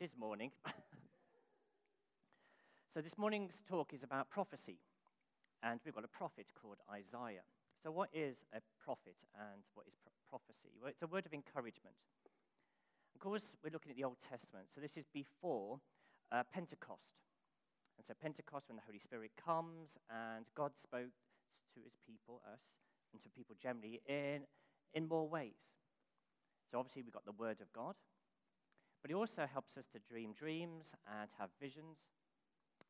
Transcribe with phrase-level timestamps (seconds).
[0.00, 0.52] It is morning.
[2.94, 4.78] so, this morning's talk is about prophecy,
[5.64, 7.42] and we've got a prophet called Isaiah.
[7.82, 10.70] So, what is a prophet and what is pro- prophecy?
[10.80, 11.96] Well, it's a word of encouragement.
[13.16, 15.80] Of course, we're looking at the Old Testament, so this is before
[16.30, 17.18] uh, Pentecost.
[17.98, 21.18] And so, Pentecost, when the Holy Spirit comes, and God spoke
[21.74, 22.62] to his people, us,
[23.12, 24.46] and to people generally, in,
[24.94, 25.58] in more ways.
[26.70, 27.96] So, obviously, we've got the Word of God,
[29.02, 30.84] but He also helps us to dream dreams
[31.20, 31.98] and have visions.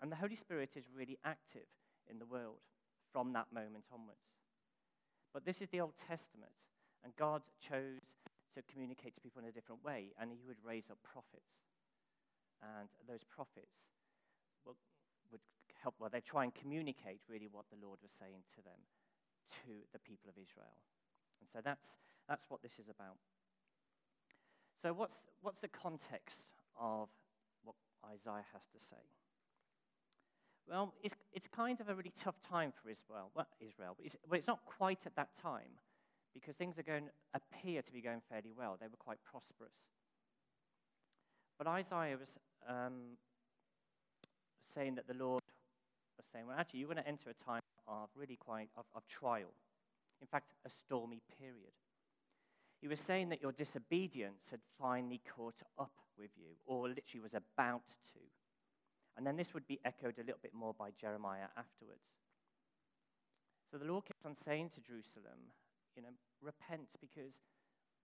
[0.01, 1.69] And the Holy Spirit is really active
[2.11, 2.63] in the world
[3.13, 4.25] from that moment onwards.
[5.35, 6.55] But this is the Old Testament,
[7.05, 8.01] and God chose
[8.55, 11.53] to communicate to people in a different way, and He would raise up prophets.
[12.59, 13.77] And those prophets
[14.67, 14.77] would
[15.79, 18.83] help, well, they try and communicate really what the Lord was saying to them,
[19.63, 20.75] to the people of Israel.
[21.39, 21.87] And so that's,
[22.27, 23.15] that's what this is about.
[24.83, 26.47] So, what's, what's the context
[26.79, 27.09] of
[27.65, 27.75] what
[28.05, 29.03] Isaiah has to say?
[30.69, 33.31] Well, it's, it's kind of a really tough time for Israel.
[33.35, 35.81] Well, Israel, but it's, it's not quite at that time
[36.35, 38.77] because things are going appear to be going fairly well.
[38.81, 39.73] They were quite prosperous.
[41.57, 42.29] But Isaiah was
[42.69, 43.17] um,
[44.73, 45.43] saying that the Lord
[46.17, 49.03] was saying, well, actually, you're going to enter a time of really quite of, of
[49.09, 49.53] trial.
[50.21, 51.73] In fact, a stormy period.
[52.81, 57.35] He was saying that your disobedience had finally caught up with you, or literally was
[57.35, 58.21] about to.
[59.17, 62.07] And then this would be echoed a little bit more by Jeremiah afterwards.
[63.71, 65.53] So the Lord kept on saying to Jerusalem,
[65.97, 67.35] you know, repent because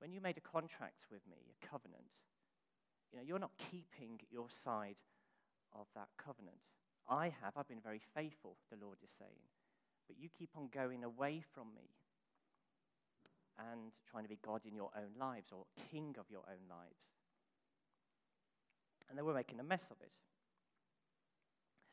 [0.01, 2.11] when you made a contract with me, a covenant,
[3.13, 4.97] you know, you're not keeping your side
[5.73, 6.59] of that covenant.
[7.09, 9.47] I have, I've been very faithful, the Lord is saying,
[10.09, 11.95] but you keep on going away from me
[13.59, 17.01] and trying to be God in your own lives or king of your own lives.
[19.09, 20.13] And they were making a mess of it.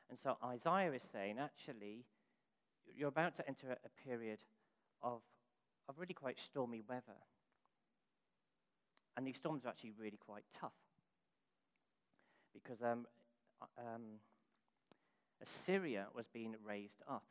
[0.09, 2.06] And so Isaiah is saying, actually,
[2.95, 4.40] you're about to enter a period
[5.02, 5.22] of,
[5.88, 7.19] of really quite stormy weather.
[9.16, 10.72] And these storms are actually really quite tough.
[12.53, 13.06] Because um,
[13.78, 14.19] um,
[15.41, 17.24] Assyria was being raised up,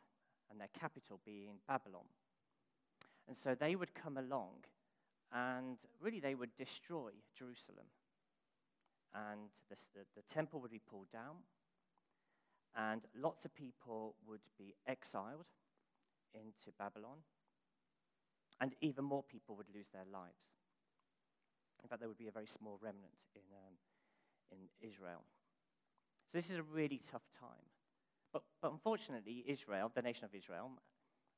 [0.50, 2.04] and their capital being Babylon.
[3.30, 4.66] And so they would come along
[5.32, 7.86] and really they would destroy Jerusalem.
[9.14, 11.46] And the, the, the temple would be pulled down,
[12.74, 15.46] and lots of people would be exiled
[16.34, 17.18] into Babylon,
[18.60, 20.42] and even more people would lose their lives.
[21.84, 23.74] In fact, there would be a very small remnant in, um,
[24.50, 25.22] in Israel.
[26.32, 27.70] So this is a really tough time.
[28.32, 30.72] But, but unfortunately, Israel, the nation of Israel,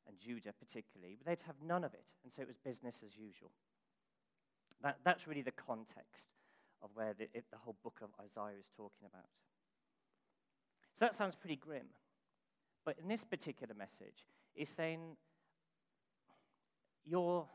[0.06, 2.04] and Judah particularly, but they'd have none of it.
[2.24, 3.50] And so it was business as usual.
[4.82, 6.26] That, that's really the context
[6.82, 9.26] of where the, it, the whole book of Isaiah is talking about.
[10.98, 11.86] So that sounds pretty grim.
[12.84, 14.26] But in this particular message,
[14.56, 15.16] it's saying
[17.04, 17.46] your,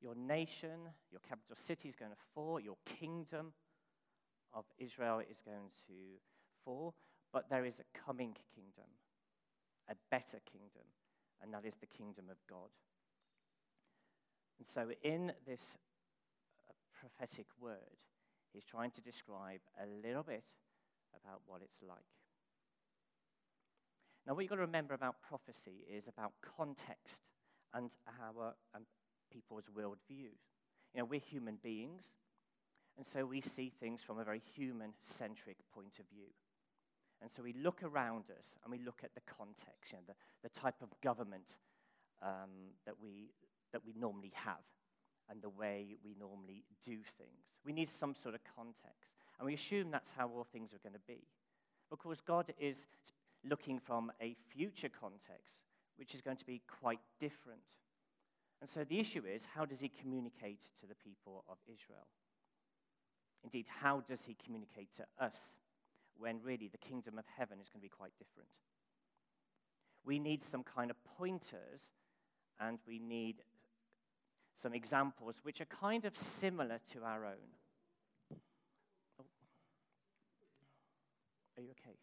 [0.00, 3.52] your nation, your capital city is going to fall, your kingdom
[4.52, 5.94] of Israel is going to
[6.64, 6.94] fall,
[7.32, 8.90] but there is a coming kingdom,
[9.88, 10.82] a better kingdom
[11.44, 12.72] and that is the kingdom of God.
[14.58, 15.60] And so, in this
[16.68, 18.00] uh, prophetic word,
[18.52, 20.44] he's trying to describe a little bit
[21.14, 21.98] about what it's like.
[24.26, 27.20] Now, what you've got to remember about prophecy is about context
[27.74, 27.90] and
[28.22, 28.86] our and
[29.30, 30.40] people's worldviews.
[30.94, 32.04] You know, we're human beings,
[32.96, 36.30] and so we see things from a very human centric point of view.
[37.22, 40.48] And so we look around us and we look at the context, you know, the,
[40.48, 41.56] the type of government
[42.22, 43.30] um, that, we,
[43.72, 44.64] that we normally have
[45.30, 47.48] and the way we normally do things.
[47.64, 49.10] We need some sort of context.
[49.38, 51.22] And we assume that's how all things are going to be.
[51.90, 52.76] Of course, God is
[53.48, 55.54] looking from a future context,
[55.96, 57.60] which is going to be quite different.
[58.60, 62.06] And so the issue is how does he communicate to the people of Israel?
[63.42, 65.36] Indeed, how does he communicate to us
[66.18, 68.48] when really the kingdom of heaven is going to be quite different.
[70.04, 71.80] We need some kind of pointers
[72.60, 73.36] and we need
[74.60, 78.38] some examples which are kind of similar to our own.
[79.20, 79.24] Oh.
[81.56, 81.96] Are you okay?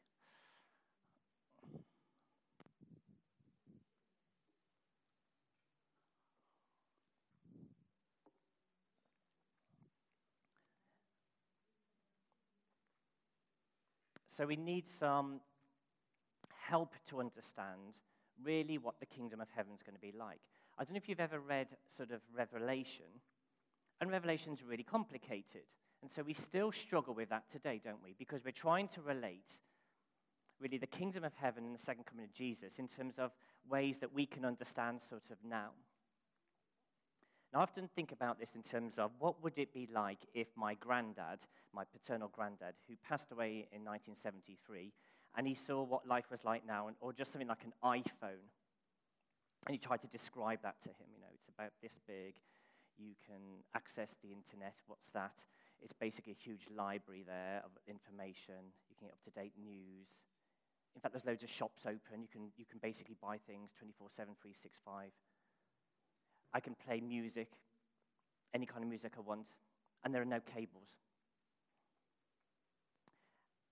[14.36, 15.42] So we need some
[16.68, 17.96] help to understand
[18.44, 20.40] really what the kingdom of heaven is going to be like.
[20.78, 23.06] I don't know if you've ever read sort of Revelation,
[24.00, 25.64] and Revelation's really complicated.
[26.02, 28.16] And so we still struggle with that today, don't we?
[28.18, 29.54] Because we're trying to relate
[30.60, 33.32] really the kingdom of heaven and the second coming of Jesus in terms of
[33.70, 35.72] ways that we can understand sort of now.
[37.54, 40.48] Now, I often think about this in terms of what would it be like if
[40.56, 41.40] my granddad,
[41.76, 44.94] my paternal granddad, who passed away in 1973,
[45.36, 48.48] and he saw what life was like now, or just something like an iPhone,
[49.68, 51.12] and he tried to describe that to him.
[51.14, 52.36] You know, it's about this big.
[52.98, 54.76] You can access the internet.
[54.88, 55.36] What's that?
[55.82, 58.72] It's basically a huge library there of information.
[58.88, 60.08] You can get up to date news.
[60.96, 62.24] In fact, there's loads of shops open.
[62.24, 65.12] You can, you can basically buy things 24 7, 365.
[66.54, 67.50] I can play music,
[68.54, 69.48] any kind of music I want,
[70.04, 70.90] and there are no cables.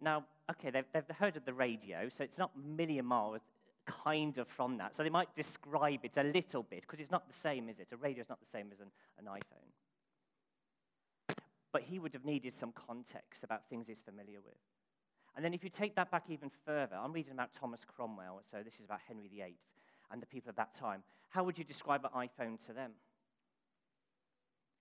[0.02, 3.42] Now, okay, they've, they've heard of the radio, so it's not a million miles
[3.86, 4.96] kind of from that.
[4.96, 7.88] So they might describe it a little bit, because it's not the same, is it?
[7.92, 8.88] A radio is not the same as an,
[9.18, 9.70] an iPhone.
[11.72, 14.56] But he would have needed some context about things he's familiar with.
[15.36, 18.58] And then if you take that back even further, I'm reading about Thomas Cromwell, so
[18.64, 19.56] this is about Henry VIII
[20.12, 21.04] and the people of that time.
[21.30, 22.92] How would you describe an iPhone to them?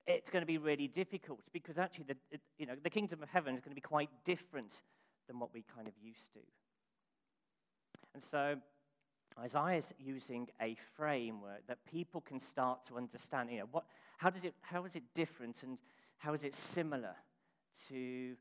[0.06, 3.54] It's going to be really difficult because actually the, you know, the kingdom of heaven
[3.54, 4.72] is going to be quite different
[5.26, 6.40] than what we kind of used to.
[8.14, 8.56] And so
[9.38, 13.50] Isaiah is using a framework that people can start to understand.
[13.50, 13.84] You know, what,
[14.16, 15.78] how, does it, how is it different and
[16.16, 17.14] how is it similar
[17.90, 18.34] to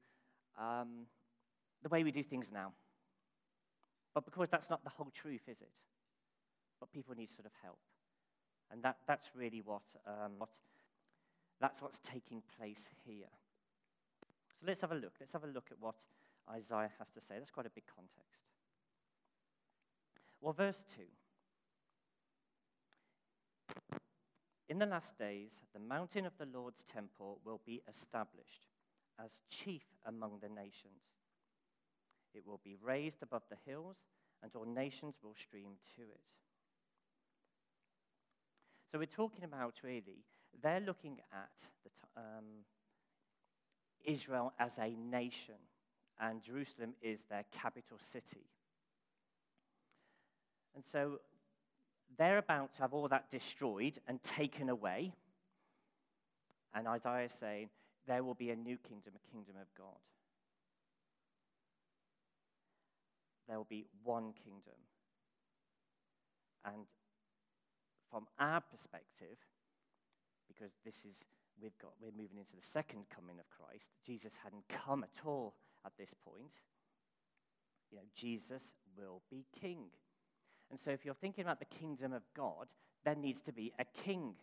[0.57, 1.06] um,
[1.83, 2.71] the way we do things now?
[4.15, 5.69] But because that's not the whole truth, is it?
[6.80, 7.77] But people need sort of help.
[8.72, 10.50] And that, that's really what, um, what,
[11.60, 13.31] that's what's taking place here.
[14.60, 15.14] So let's have a look.
[15.19, 15.96] Let's have a look at what
[16.50, 17.36] Isaiah has to say.
[17.38, 18.42] That's quite a big context.
[20.42, 21.04] Well, verse 2.
[24.69, 28.68] In the last days, the mountain of the Lord's temple will be established
[29.24, 31.02] as chief among the nations.
[32.34, 33.96] It will be raised above the hills,
[34.44, 36.22] and all nations will stream to it.
[38.92, 40.24] So we're talking about really,
[40.63, 41.50] they're looking at
[41.84, 42.45] the, um,
[44.06, 45.56] Israel as a nation,
[46.19, 48.45] and Jerusalem is their capital city.
[50.74, 51.19] And so
[52.18, 55.13] they're about to have all that destroyed and taken away.
[56.74, 57.69] And Isaiah is saying,
[58.07, 60.00] there will be a new kingdom, a kingdom of God.
[63.48, 64.75] There will be one kingdom.
[66.66, 66.86] And
[68.12, 69.38] from our perspective,
[70.48, 71.24] because this is
[71.62, 75.56] we've got we're moving into the second coming of Christ, Jesus hadn't come at all
[75.86, 76.51] at this point.
[77.92, 78.63] You know, Jesus
[78.98, 79.86] will be king.
[80.69, 82.68] And so, if you're thinking about the kingdom of God,
[83.06, 84.33] there needs to be a king.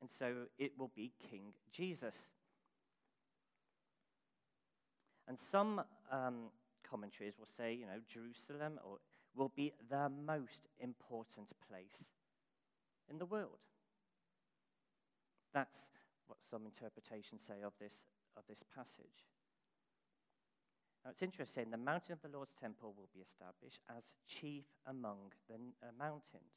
[0.00, 2.14] And so, it will be King Jesus.
[5.28, 6.46] And some um,
[6.88, 8.98] commentaries will say, you know, Jerusalem or,
[9.36, 12.04] will be the most important place
[13.10, 13.58] in the world.
[15.52, 15.78] That's
[16.26, 17.94] what some interpretations say of this,
[18.36, 19.26] of this passage.
[21.04, 25.32] Now, it's interesting, the mountain of the Lord's temple will be established as chief among
[25.48, 26.54] the uh, mountains.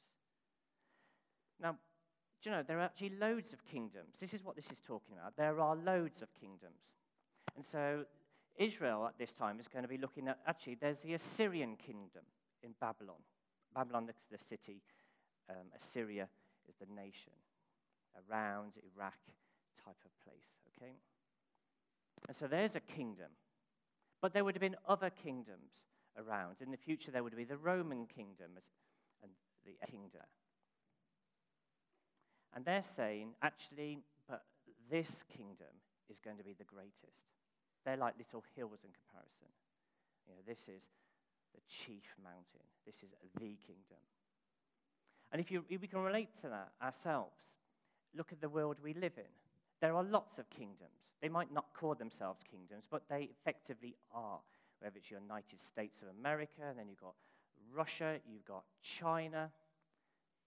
[1.60, 1.72] Now,
[2.42, 4.16] do you know, there are actually loads of kingdoms.
[4.20, 5.36] This is what this is talking about.
[5.36, 6.82] There are loads of kingdoms.
[7.56, 8.04] And so,
[8.56, 12.22] Israel at this time is going to be looking at actually, there's the Assyrian kingdom
[12.62, 13.16] in Babylon.
[13.74, 14.82] Babylon is the city,
[15.48, 16.28] um, Assyria
[16.68, 17.32] is the nation,
[18.28, 19.18] around Iraq
[19.84, 20.94] type of place, okay?
[22.28, 23.30] And so there's a kingdom.
[24.22, 25.72] But there would have been other kingdoms
[26.16, 26.56] around.
[26.60, 28.56] In the future, there would be the Roman kingdom
[29.22, 29.32] and
[29.66, 30.24] the kingdom.
[32.54, 34.42] And they're saying, actually, but
[34.90, 35.74] this kingdom
[36.08, 37.20] is going to be the greatest.
[37.84, 39.52] They're like little hills in comparison.
[40.24, 40.80] You know, this is
[41.52, 42.64] the chief mountain.
[42.86, 44.00] This is the kingdom.
[45.34, 47.34] And if, you, if we can relate to that ourselves,
[48.16, 49.24] look at the world we live in.
[49.80, 50.94] There are lots of kingdoms.
[51.20, 54.38] They might not call themselves kingdoms, but they effectively are.
[54.78, 57.16] Whether it's the United States of America, and then you've got
[57.74, 59.50] Russia, you've got China,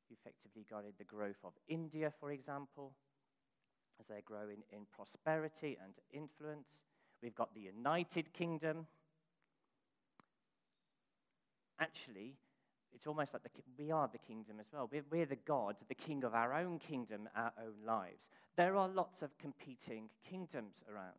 [0.09, 2.93] you effectively got the growth of India, for example,
[3.99, 6.69] as they're growing in prosperity and influence.
[7.21, 8.87] We've got the United Kingdom.
[11.77, 12.35] Actually,
[12.93, 14.89] it's almost like the, we are the kingdom as well.
[14.91, 18.29] We're, we're the God, the king of our own kingdom, our own lives.
[18.55, 21.13] There are lots of competing kingdoms around.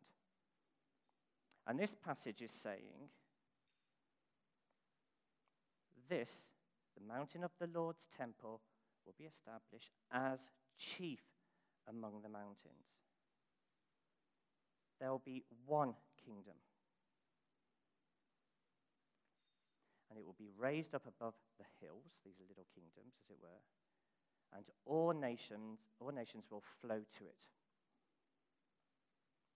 [1.67, 3.09] And this passage is saying
[6.09, 6.29] this,
[6.97, 8.61] the mountain of the Lord's temple,
[9.05, 10.39] will be established as
[10.77, 11.19] chief
[11.87, 12.85] among the mountains.
[14.99, 15.93] there will be one
[16.25, 16.55] kingdom.
[20.09, 23.61] And it will be raised up above the hills, these little kingdoms, as it were,
[24.55, 27.43] and all nations, all nations will flow to it.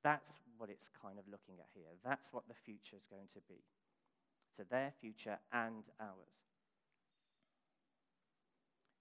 [0.03, 1.89] That's what it's kind of looking at here.
[2.03, 3.63] That's what the future is going to be.
[4.55, 6.37] So their future and ours.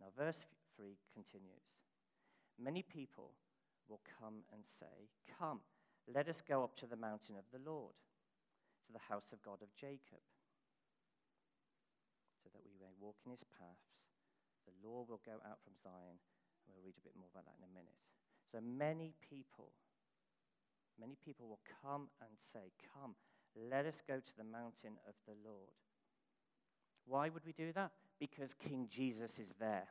[0.00, 0.38] Now, verse
[0.76, 1.66] 3 continues
[2.58, 3.32] Many people
[3.88, 5.60] will come and say, Come,
[6.12, 7.94] let us go up to the mountain of the Lord,
[8.86, 10.22] to the house of God of Jacob,
[12.42, 13.98] so that we may walk in his paths.
[14.64, 16.22] The law will go out from Zion,
[16.62, 17.98] and we'll read a bit more about that in a minute.
[18.54, 19.74] So many people,
[20.94, 23.18] many people will come and say, Come,
[23.58, 25.74] let us go to the mountain of the Lord.
[27.04, 27.90] Why would we do that?
[28.20, 29.88] Because King Jesus is there.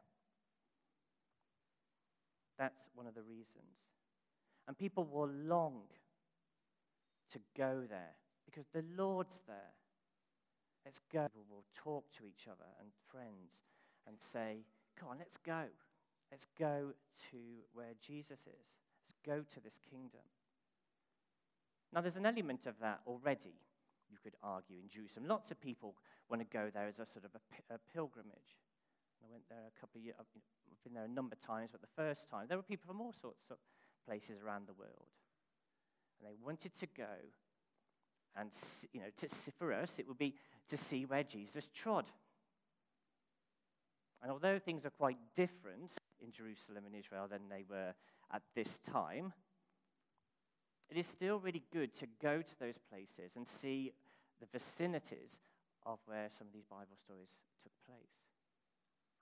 [2.58, 3.76] That's one of the reasons.
[4.68, 5.82] And people will long
[7.34, 8.16] to go there
[8.46, 9.74] because the Lord's there.
[10.86, 11.28] Let's go.
[11.50, 13.54] We'll talk to each other and friends
[14.08, 14.66] and say,
[14.98, 15.66] Come on, let's go.
[16.32, 16.94] Let's go
[17.32, 17.38] to
[17.74, 18.68] where Jesus is.
[19.08, 20.26] Let's go to this kingdom.
[21.94, 23.60] Now, there's an element of that already,
[24.10, 25.28] you could argue, in Jerusalem.
[25.28, 25.96] Lots of people
[26.30, 28.56] want to go there as a sort of a, a pilgrimage.
[29.22, 31.82] I went there a couple of years, I've been there a number of times, but
[31.82, 33.58] the first time, there were people from all sorts of
[34.08, 35.12] places around the world.
[36.20, 37.20] And they wanted to go
[38.36, 38.50] and,
[38.94, 40.36] you know, to, for us, it would be
[40.70, 42.06] to see where Jesus trod.
[44.22, 45.92] And although things are quite different
[46.22, 47.94] in Jerusalem and Israel than they were
[48.32, 49.34] at this time,
[50.90, 53.94] it is still really good to go to those places and see
[54.40, 55.32] the vicinities
[55.86, 57.30] of where some of these Bible stories
[57.64, 58.12] took place.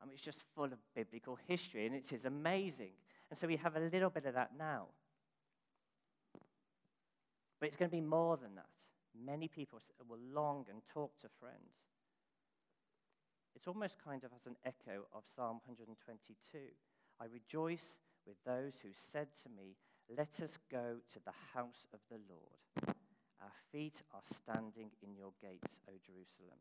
[0.02, 2.92] I mean, it's just full of biblical history, and it is amazing.
[3.30, 4.88] And so we have a little bit of that now.
[7.60, 8.66] But it's going to be more than that.
[9.26, 11.76] Many people will long and talk to friends.
[13.56, 16.60] It's almost kind of as an echo of Psalm 122.
[17.20, 19.76] I rejoice with those who said to me,
[20.16, 22.96] Let us go to the house of the Lord.
[23.42, 26.60] Our feet are standing in your gates, O Jerusalem.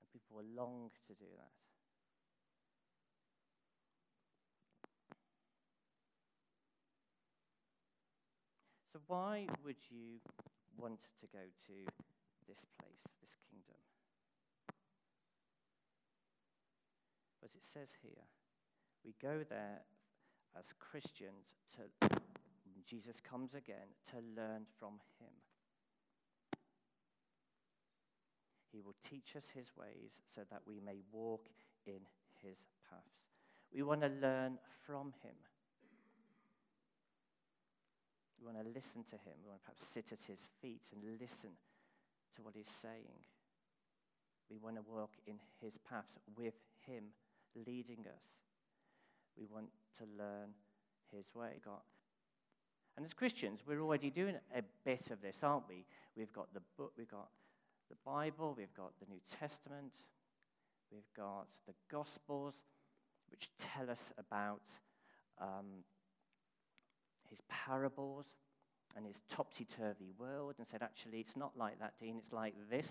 [0.00, 1.61] And people will long to do that.
[8.92, 10.20] So, why would you
[10.76, 11.76] want to go to
[12.46, 13.80] this place, this kingdom?
[17.42, 18.28] As it says here,
[19.02, 19.80] we go there
[20.58, 25.32] as Christians to, when Jesus comes again, to learn from him.
[28.70, 31.48] He will teach us his ways so that we may walk
[31.86, 32.00] in
[32.42, 32.58] his
[32.90, 33.02] paths.
[33.74, 35.34] We want to learn from him.
[38.42, 39.38] We want to listen to him.
[39.44, 41.50] We want to perhaps sit at his feet and listen
[42.34, 43.22] to what he's saying.
[44.50, 47.04] We want to walk in his paths with him
[47.54, 48.24] leading us.
[49.38, 49.68] We want
[49.98, 50.50] to learn
[51.14, 51.60] his way.
[51.64, 51.86] God.
[52.96, 55.84] And as Christians, we're already doing a bit of this, aren't we?
[56.16, 57.28] We've got the book, we've got
[57.90, 59.92] the Bible, we've got the New Testament,
[60.90, 62.54] we've got the Gospels,
[63.30, 64.62] which tell us about
[65.40, 65.84] um,
[67.32, 68.26] his parables
[68.94, 72.54] and his topsy turvy world and said, actually, it's not like that, Dean, it's like
[72.70, 72.86] this.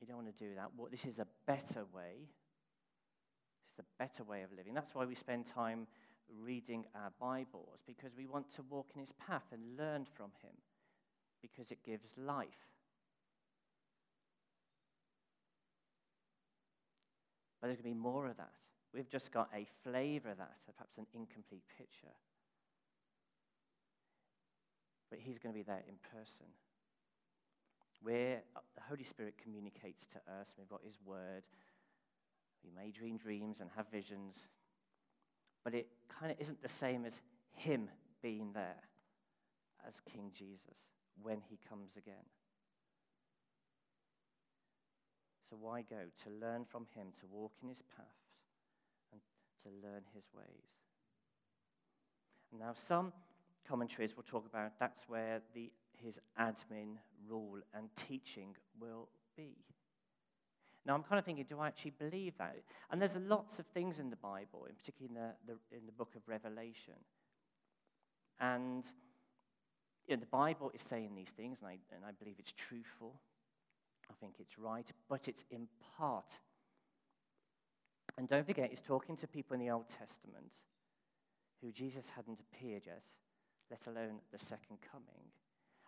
[0.00, 0.70] You don't want to do that.
[0.92, 2.28] This is a better way.
[3.66, 4.72] This is a better way of living.
[4.72, 5.88] That's why we spend time
[6.40, 10.52] reading our Bibles, because we want to walk in his path and learn from him,
[11.42, 12.46] because it gives life.
[17.60, 18.52] But there's going to be more of that.
[18.94, 22.14] We've just got a flavor of that, perhaps an incomplete picture.
[25.10, 26.46] But He's going to be there in person.
[28.02, 31.42] Where uh, the Holy Spirit communicates to us, we've got His Word.
[32.64, 34.36] We may dream dreams and have visions,
[35.64, 37.14] but it kind of isn't the same as
[37.52, 37.90] Him
[38.22, 38.82] being there
[39.86, 40.76] as King Jesus
[41.22, 42.26] when He comes again.
[45.50, 45.96] So, why go?
[46.24, 48.17] To learn from Him, to walk in His path
[49.62, 50.68] to learn his ways.
[52.58, 53.12] Now, some
[53.68, 55.70] commentaries will talk about that's where the,
[56.02, 56.96] his admin
[57.28, 59.56] rule and teaching will be.
[60.86, 62.56] Now, I'm kind of thinking, do I actually believe that?
[62.90, 65.92] And there's lots of things in the Bible, in particular in the, the in the
[65.92, 66.94] book of Revelation.
[68.40, 68.84] And
[70.06, 73.20] you know, the Bible is saying these things, and I, and I believe it's truthful.
[74.10, 76.38] I think it's right, but it's in part
[78.18, 80.50] And don't forget, he's talking to people in the Old Testament
[81.62, 83.02] who Jesus hadn't appeared yet,
[83.70, 85.30] let alone the second coming.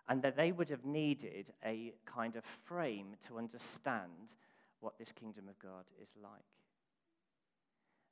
[0.09, 4.31] And that they would have needed a kind of frame to understand
[4.79, 6.33] what this kingdom of God is like.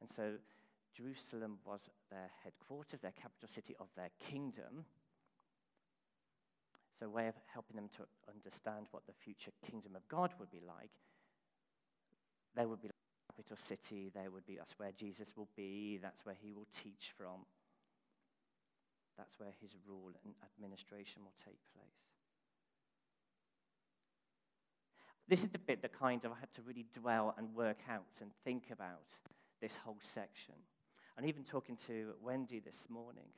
[0.00, 0.32] And so
[0.96, 4.84] Jerusalem was their headquarters, their capital city of their kingdom.
[6.98, 10.50] So, a way of helping them to understand what the future kingdom of God would
[10.50, 10.90] be like.
[12.56, 12.90] There would be
[13.38, 17.12] capital city, there would be, that's where Jesus will be, that's where he will teach
[17.16, 17.46] from.
[19.16, 21.86] That's where his rule and administration will take place.
[25.28, 28.20] This is the bit that kind of I had to really dwell and work out
[28.20, 29.06] and think about
[29.60, 30.54] this whole section.
[31.16, 33.28] And even talking to Wendy this morning.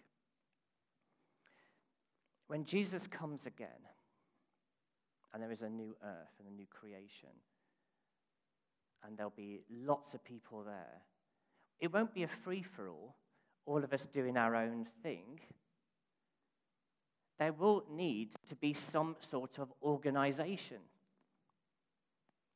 [2.46, 3.68] When Jesus comes again,
[5.32, 7.30] and there is a new earth and a new creation,
[9.04, 11.02] and there'll be lots of people there,
[11.80, 13.16] it won't be a free for all,
[13.66, 15.40] all of us doing our own thing.
[17.38, 20.76] There will need to be some sort of organization.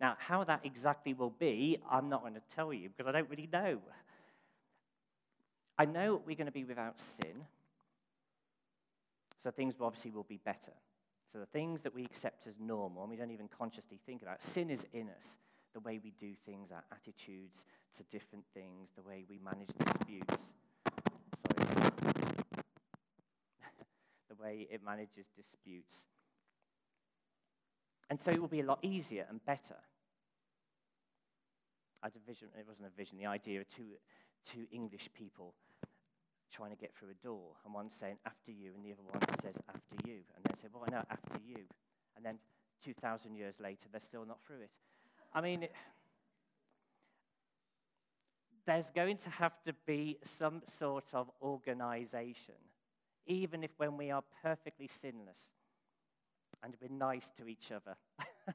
[0.00, 3.30] Now, how that exactly will be, I'm not going to tell you because I don't
[3.30, 3.78] really know.
[5.78, 7.46] I know we're going to be without sin,
[9.42, 10.72] so things obviously will be better.
[11.32, 14.42] So the things that we accept as normal, and we don't even consciously think about,
[14.42, 15.34] sin is in us.
[15.74, 17.64] The way we do things, our attitudes
[17.96, 20.34] to different things, the way we manage disputes.
[21.58, 21.66] Sorry.
[24.30, 25.96] the way it manages disputes.
[28.10, 29.76] And so it will be a lot easier and better.
[32.02, 33.96] I had a vision, it wasn't a vision, the idea of two,
[34.44, 35.54] two English people
[36.52, 39.20] trying to get through a door, and one saying, after you, and the other one
[39.42, 40.18] says, after you.
[40.36, 41.64] And they say, well, no, after you.
[42.14, 42.38] And then
[42.84, 44.70] 2,000 years later, they're still not through it.
[45.34, 45.66] I mean,
[48.66, 52.54] there's going to have to be some sort of organization,
[53.26, 55.38] even if when we are perfectly sinless
[56.62, 57.96] and we're nice to each other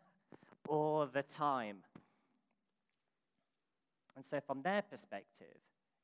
[0.68, 1.78] all the time.
[4.16, 5.58] And so, from their perspective,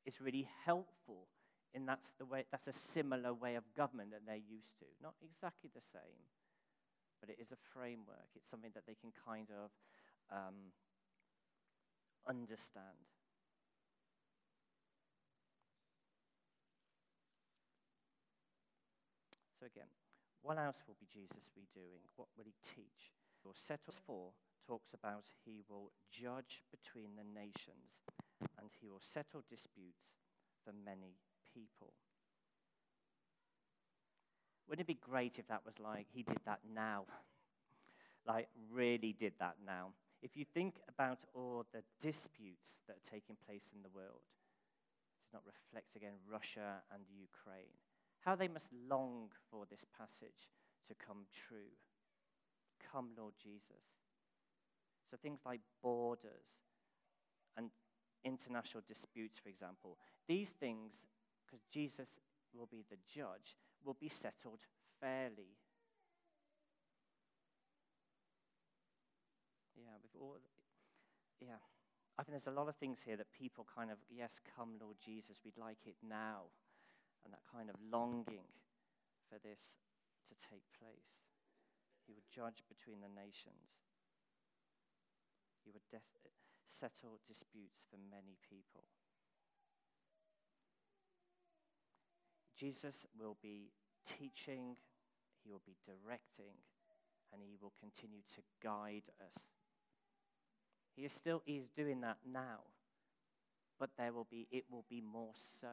[0.06, 1.28] it's really helpful
[1.74, 4.86] in that's the way that's a similar way of government that they're used to.
[5.02, 6.24] Not exactly the same,
[7.20, 8.30] but it is a framework.
[8.36, 9.72] It's something that they can kind of
[10.32, 10.72] um,
[12.28, 13.00] understand.
[19.60, 19.90] So again,
[20.42, 22.06] what else will be Jesus be doing?
[22.16, 23.12] What will he teach?
[23.44, 24.32] Well, Setos 4
[24.68, 28.02] talks about he will judge between the nations
[28.60, 30.06] and he will settle disputes
[30.64, 31.18] for many
[31.54, 31.94] people.
[34.68, 37.06] Wouldn't it be great if that was like he did that now?
[38.28, 39.94] like, really did that now.
[40.26, 44.26] If you think about all the disputes that are taking place in the world,
[45.30, 47.78] to not reflect again Russia and Ukraine,
[48.22, 50.50] how they must long for this passage
[50.88, 51.78] to come true.
[52.92, 53.86] Come, Lord Jesus.
[55.12, 56.50] So things like borders
[57.56, 57.70] and
[58.24, 61.06] international disputes, for example, these things
[61.46, 62.10] because Jesus
[62.52, 64.62] will be the judge, will be settled
[65.00, 65.54] fairly.
[69.76, 70.00] Yeah,
[71.42, 71.62] yeah.
[72.18, 74.96] I think there's a lot of things here that people kind of, yes, come, Lord
[75.04, 76.48] Jesus, we'd like it now.
[77.26, 78.48] And that kind of longing
[79.28, 79.60] for this
[80.30, 81.12] to take place.
[82.06, 83.84] He would judge between the nations.
[85.66, 86.06] He would de-
[86.70, 88.86] settle disputes for many people.
[92.56, 93.74] Jesus will be
[94.06, 94.78] teaching,
[95.44, 96.56] he will be directing,
[97.34, 99.55] and he will continue to guide us.
[100.96, 102.60] He still is doing that now,
[103.80, 105.68] but there will be it will be more so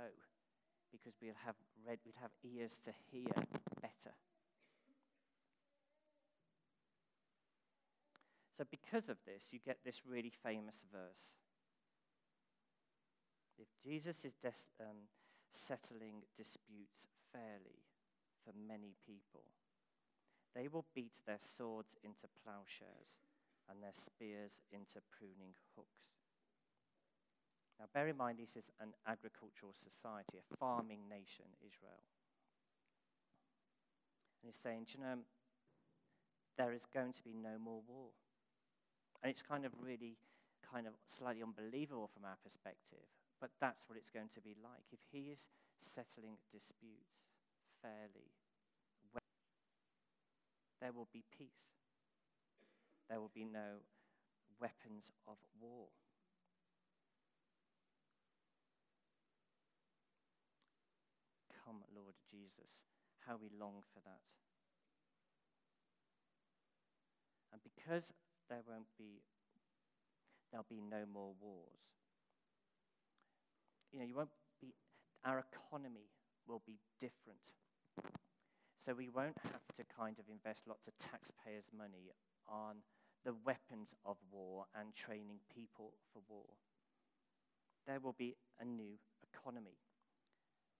[0.90, 1.54] because we'll have
[1.86, 3.32] read we'd have ears to hear
[3.80, 4.14] better.
[8.56, 11.32] So because of this, you get this really famous verse.
[13.58, 15.08] If Jesus is des- um,
[15.52, 17.84] settling disputes fairly
[18.44, 19.44] for many people.
[20.54, 23.24] They will beat their swords into plowshares
[23.70, 26.12] and their spears into pruning hooks.
[27.78, 32.06] Now, bear in mind, this is an agricultural society, a farming nation, Israel.
[34.42, 35.18] And he's saying, you know,
[36.58, 38.14] there is going to be no more war.
[39.22, 40.18] And it's kind of really,
[40.62, 43.06] kind of slightly unbelievable from our perspective.
[43.40, 44.86] But that's what it's going to be like.
[44.92, 45.46] If he is
[45.78, 47.18] settling disputes
[47.82, 48.30] fairly,
[50.80, 51.81] there will be peace
[53.12, 53.84] there will be no
[54.58, 55.92] weapons of war.
[61.52, 62.72] Come, Lord Jesus,
[63.26, 64.24] how we long for that.
[67.52, 68.14] And because
[68.48, 69.20] there won't be,
[70.50, 71.84] there'll be no more wars.
[73.92, 74.72] You know, you won't be,
[75.22, 76.08] our economy
[76.48, 77.44] will be different.
[78.82, 82.08] So we won't have to kind of invest lots of taxpayers' money
[82.48, 82.76] on
[83.24, 86.46] the weapons of war and training people for war.
[87.86, 89.78] There will be a new economy,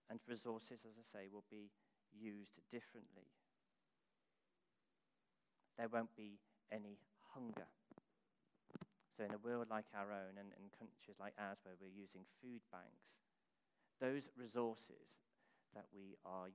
[0.08, 1.70] and resources, as I say, will be
[2.12, 3.26] used differently.
[5.76, 6.38] There won't be
[6.70, 6.98] any
[7.34, 7.66] hunger.
[9.16, 12.24] So, in a world like our own and in countries like ours where we're using
[12.40, 13.14] food banks,
[14.00, 15.20] those resources
[15.74, 16.48] that we are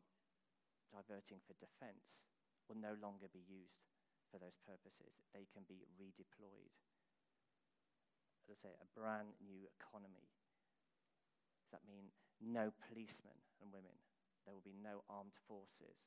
[0.91, 2.19] diverting for defense
[2.67, 3.97] will no longer be used
[4.30, 5.16] for those purposes.
[5.32, 6.76] They can be redeployed.
[8.44, 10.32] As I say, a brand new economy.
[11.63, 13.96] Does that mean no policemen and women?
[14.44, 16.00] There will be no armed forces.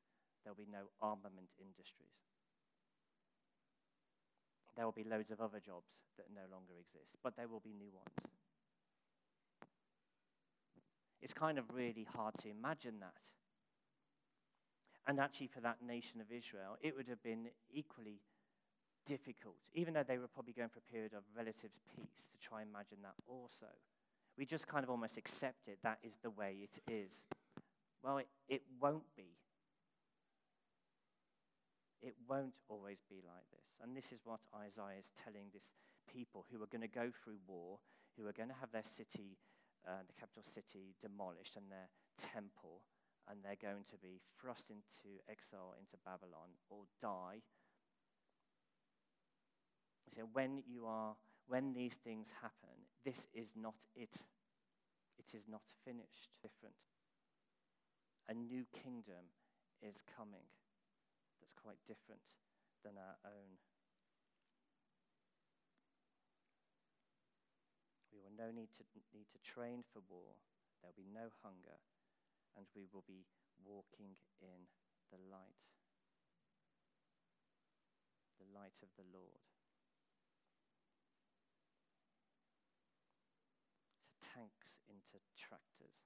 [0.45, 2.31] There will be no armament industries
[4.81, 7.75] there will be loads of other jobs that no longer exist, but there will be
[7.75, 8.17] new ones.
[11.21, 13.13] It's kind of really hard to imagine that.
[15.07, 18.21] And actually, for that nation of Israel, it would have been equally
[19.07, 22.61] difficult, even though they were probably going for a period of relative peace, to try
[22.61, 23.67] and imagine that also.
[24.39, 25.79] We just kind of almost accept it.
[25.83, 27.11] That is the way it is.
[28.03, 29.37] Well, it, it won't be.
[32.03, 33.77] It won't always be like this.
[33.83, 35.69] And this is what Isaiah is telling this
[36.09, 37.79] people who are going to go through war,
[38.17, 39.37] who are going to have their city,
[39.87, 42.81] uh, the capital city, demolished and their temple,
[43.31, 47.47] and they're going to be thrust into exile into Babylon or die.
[50.17, 51.15] So when you are,
[51.47, 54.19] when these things happen, this is not it.
[55.19, 56.35] It is not finished.
[56.43, 56.75] Different.
[58.29, 59.31] A new kingdom
[59.81, 60.51] is coming
[61.39, 62.27] that's quite different
[62.83, 63.63] than our own.
[68.11, 70.35] We will no need to need to train for war.
[70.81, 71.79] There'll be no hunger,
[72.57, 73.27] and we will be
[73.63, 74.67] walking in
[75.11, 75.63] the light.
[78.39, 79.45] The light of the Lord.
[84.01, 85.97] So tanks into tractors,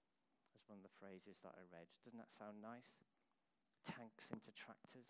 [0.57, 1.87] as one of the phrases that I read.
[2.03, 2.99] Doesn't that sound nice?
[3.87, 5.07] Tanks into tractors.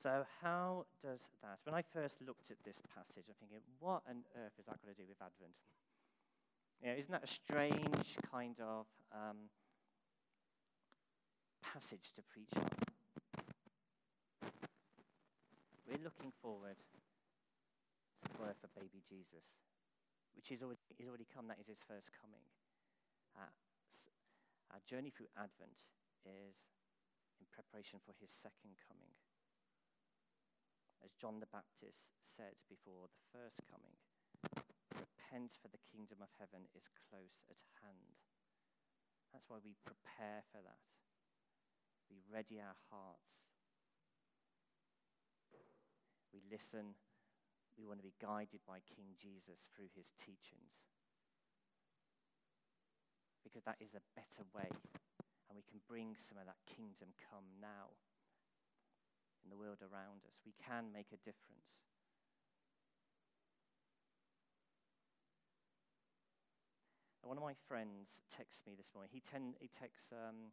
[0.00, 1.60] So, how does that?
[1.68, 4.88] When I first looked at this passage, I'm thinking, what on earth is that got
[4.88, 5.52] to do with Advent?
[6.80, 9.52] You know, isn't that a strange kind of um,
[11.60, 12.72] passage to preach on?
[15.84, 19.44] We're looking forward to the birth of baby Jesus,
[20.32, 21.52] which is already, is already come.
[21.52, 22.48] That is his first coming.
[23.36, 23.52] Uh,
[24.72, 25.84] our journey through Advent
[26.24, 26.56] is
[27.36, 29.12] in preparation for his second coming
[31.04, 34.00] as John the Baptist said before the first coming
[35.30, 38.18] repent, for the kingdom of heaven is close at hand.
[39.30, 40.82] That's why we prepare for that.
[42.10, 43.46] We ready our hearts.
[46.34, 46.98] We listen.
[47.78, 50.74] We want to be guided by King Jesus through his teachings.
[53.46, 54.68] Because that is a better way,
[55.48, 57.94] and we can bring some of that kingdom come now
[59.42, 60.42] in the world around us.
[60.44, 61.89] We can make a difference.
[67.22, 69.10] One of my friends texts me this morning.
[69.12, 70.52] He, ten, he texts um,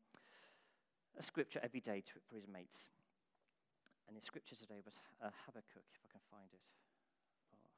[1.17, 2.91] a scripture every day to, for his mates.
[4.07, 6.63] And his scripture today was uh, Habakkuk, if I can find it.
[7.51, 7.71] Oh.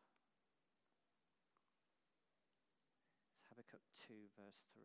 [3.37, 4.83] It's Habakkuk 2, verse 3.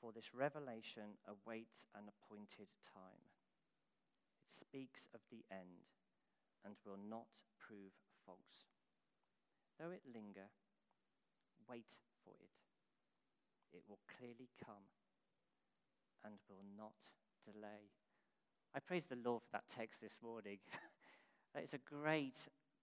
[0.00, 3.35] For this revelation awaits an appointed time.
[4.56, 5.92] Speaks of the end
[6.64, 7.28] and will not
[7.60, 7.92] prove
[8.24, 8.72] false.
[9.78, 10.48] Though it linger,
[11.68, 12.56] wait for it.
[13.76, 14.88] It will clearly come
[16.24, 16.96] and will not
[17.44, 17.92] delay.
[18.74, 20.58] I praise the Lord for that text this morning.
[21.54, 22.40] it's a great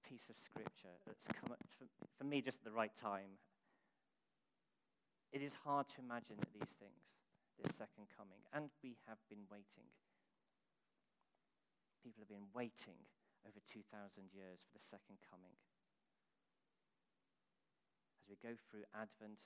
[0.08, 1.86] piece of scripture that's come up for,
[2.18, 3.40] for me just at the right time
[5.34, 7.10] it is hard to imagine these things,
[7.58, 9.90] this second coming, and we have been waiting.
[12.04, 13.00] People have been waiting
[13.48, 13.88] over 2,000
[14.36, 15.56] years for the second coming.
[18.20, 19.40] As we go through Advent,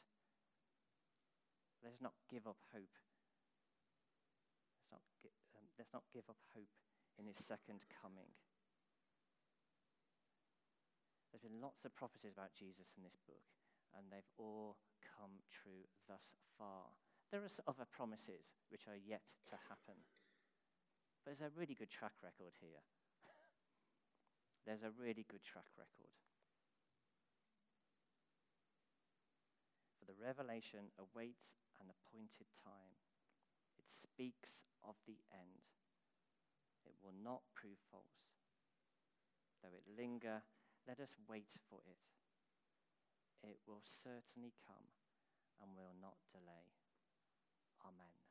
[1.86, 2.98] let's not give up hope.
[4.74, 6.74] Let's not, gi- um, let's not give up hope
[7.22, 8.34] in his second coming.
[11.30, 13.46] There's been lots of prophecies about Jesus in this book,
[13.93, 16.98] and they've all come true thus far.
[17.30, 20.02] There are other promises which are yet to happen.
[21.28, 22.80] But there's a really good track record here.
[24.63, 26.16] there's a really good track record.
[30.00, 32.96] For the revelation awaits an appointed time.
[33.76, 35.68] It speaks of the end.
[36.88, 38.32] It will not prove false.
[39.60, 40.48] Though it linger,
[40.88, 42.08] let us wait for it.
[43.44, 44.96] It will certainly come
[45.60, 46.72] and will not delay.
[47.84, 48.27] Amen.